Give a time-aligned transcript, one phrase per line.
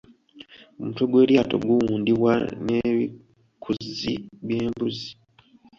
[0.79, 2.33] Omutwe gw’eryato guwundibwa
[2.65, 4.13] nebikuzzi
[4.45, 5.09] byembuzi.